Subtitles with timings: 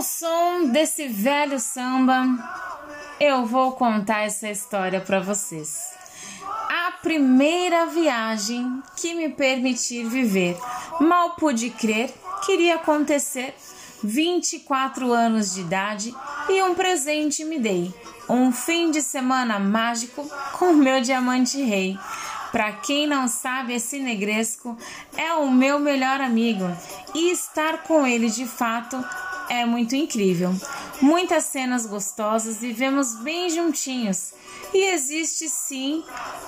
[0.00, 2.24] Ao som desse velho samba,
[3.20, 5.90] eu vou contar essa história para vocês.
[6.70, 10.56] A primeira viagem que me permitir viver,
[11.02, 12.14] mal pude crer,
[12.46, 13.54] queria acontecer.
[14.02, 16.14] 24 anos de idade
[16.48, 17.94] e um presente me dei.
[18.26, 20.26] Um fim de semana mágico
[20.58, 21.98] com meu diamante rei.
[22.50, 24.78] Para quem não sabe, esse negresco
[25.14, 26.64] é o meu melhor amigo
[27.14, 28.96] e estar com ele de fato
[29.50, 30.54] é muito incrível.
[31.02, 34.32] Muitas cenas gostosas vivemos bem juntinhos
[34.72, 36.02] e existe sim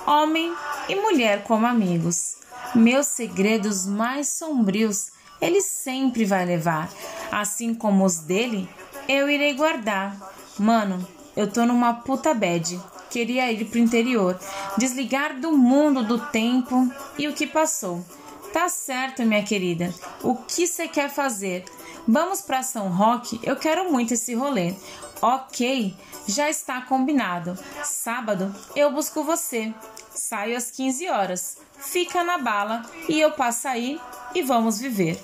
[0.06, 0.54] homem
[0.88, 2.36] e mulher como amigos.
[2.74, 6.88] Meus segredos mais sombrios ele sempre vai levar,
[7.32, 8.68] assim como os dele,
[9.08, 10.16] eu irei guardar.
[10.56, 11.04] Mano,
[11.36, 12.80] eu tô numa puta bad.
[13.10, 14.38] Queria ir pro interior,
[14.78, 18.06] desligar do mundo, do tempo e o que passou.
[18.52, 19.92] Tá certo, minha querida.
[20.22, 21.64] O que você quer fazer?
[22.06, 23.40] Vamos para São Roque?
[23.42, 24.74] Eu quero muito esse rolê.
[25.20, 27.56] Ok, já está combinado.
[27.84, 29.72] Sábado eu busco você.
[30.14, 31.58] Saio às 15 horas.
[31.78, 34.00] Fica na bala e eu passo aí
[34.34, 35.22] e vamos viver.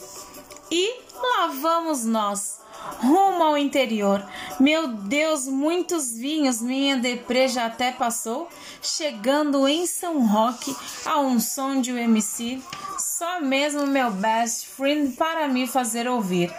[0.70, 2.57] E lá vamos nós,
[3.00, 4.24] rumo ao interior.
[4.58, 8.48] Meu Deus, muitos vinhos, minha deprê já até passou.
[8.82, 12.60] Chegando em São Roque a um som de um MC
[12.98, 16.54] só mesmo meu best friend para me fazer ouvir.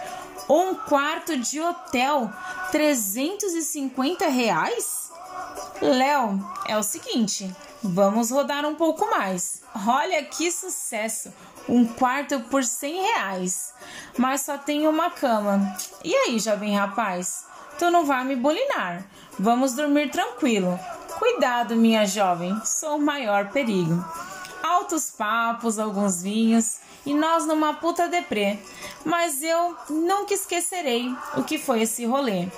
[0.48, 2.30] Um quarto de hotel,
[2.70, 5.10] 350 reais?
[5.80, 7.50] Léo, é o seguinte,
[7.82, 9.62] vamos rodar um pouco mais.
[9.86, 11.32] Olha que sucesso!
[11.68, 13.72] Um quarto por 100 reais,
[14.16, 15.76] mas só tem uma cama.
[16.02, 17.46] E aí, jovem rapaz?
[17.78, 19.04] Tu não vai me bulinar.
[19.38, 20.78] Vamos dormir tranquilo.
[21.18, 24.04] Cuidado, minha jovem, sou o maior perigo
[24.62, 28.58] altos papos, alguns vinhos e nós numa puta deprê.
[29.04, 32.48] Mas eu nunca esquecerei o que foi esse rolê.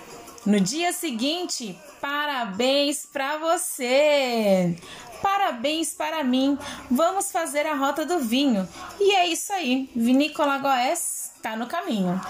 [0.45, 4.77] No dia seguinte, parabéns para você!
[5.23, 6.59] Parabéns para mim!
[6.91, 8.69] Vamos fazer a rota do vinho.
[9.01, 12.21] E é isso aí, Vinícola Goés está no caminho.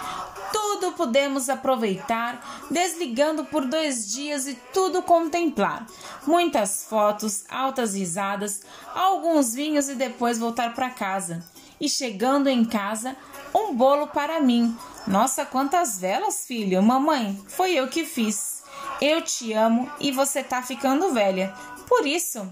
[0.52, 5.86] Tudo podemos aproveitar, desligando por dois dias e tudo contemplar.
[6.26, 8.62] Muitas fotos, altas risadas,
[8.94, 11.44] alguns vinhos e depois voltar para casa.
[11.80, 13.16] E chegando em casa,
[13.54, 14.76] um bolo para mim.
[15.06, 16.82] Nossa, quantas velas, filho!
[16.82, 18.62] Mamãe, foi eu que fiz.
[19.00, 21.52] Eu te amo e você tá ficando velha.
[21.92, 22.50] Por isso,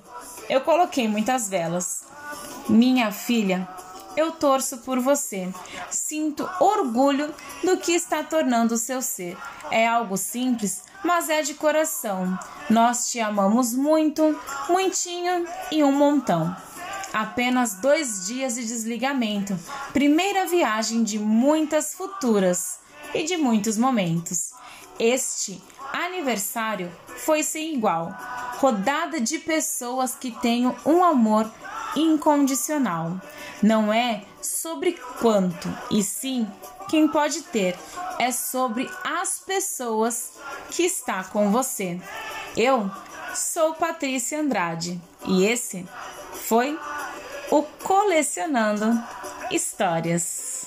[0.51, 2.05] eu coloquei muitas velas.
[2.69, 3.67] Minha filha,
[4.15, 5.49] eu torço por você.
[5.89, 7.35] Sinto orgulho
[7.65, 9.39] do que está tornando o seu ser.
[9.71, 12.39] É algo simples, mas é de coração.
[12.69, 16.55] Nós te amamos muito, muitinho e um montão.
[17.11, 19.59] Apenas dois dias de desligamento.
[19.95, 22.79] Primeira viagem de muitas futuras
[23.15, 24.51] e de muitos momentos.
[25.01, 25.59] Este
[25.95, 28.15] aniversário foi sem igual.
[28.59, 31.51] Rodada de pessoas que tenho um amor
[31.97, 33.19] incondicional.
[33.63, 36.47] Não é sobre quanto, e sim
[36.91, 37.79] quem pode ter.
[38.19, 40.33] É sobre as pessoas
[40.71, 41.99] que está com você.
[42.55, 42.91] Eu
[43.35, 45.89] sou Patrícia Andrade e esse
[46.47, 46.79] foi
[47.51, 49.03] o Colecionando
[49.51, 50.67] Histórias.